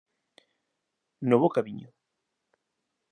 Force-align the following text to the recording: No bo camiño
No 1.29 1.39
bo 1.41 1.51
camiño 1.57 1.89